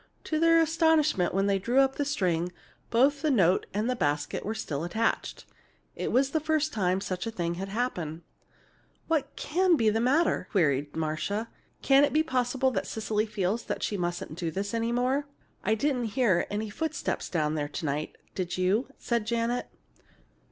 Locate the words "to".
0.23-0.39, 17.69-17.85